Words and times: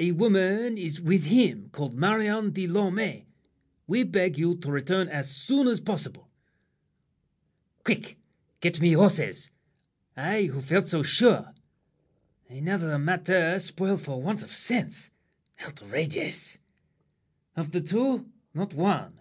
"A 0.00 0.12
woman 0.12 0.78
is 0.78 0.98
With 0.98 1.24
him, 1.24 1.68
called 1.72 1.92
Marion 1.92 2.52
de 2.52 2.66
Lorme. 2.66 3.24
We 3.86 4.02
beg 4.02 4.38
You 4.38 4.56
to 4.56 4.70
return 4.72 5.08
as 5.10 5.30
soon 5.30 5.68
as 5.68 5.78
possible." 5.78 6.30
Quick! 7.84 8.16
Get 8.60 8.80
me 8.80 8.94
horses! 8.94 9.50
I, 10.16 10.44
who 10.44 10.62
felt 10.62 10.88
so 10.88 11.02
sure! 11.02 11.52
Another 12.48 12.98
matter 12.98 13.58
spoiled 13.58 14.00
for 14.00 14.22
want 14.22 14.42
of 14.42 14.52
sense. 14.52 15.10
Outrageous! 15.62 16.60
Of 17.54 17.72
the 17.72 17.82
two, 17.82 18.30
not 18.54 18.72
one! 18.72 19.20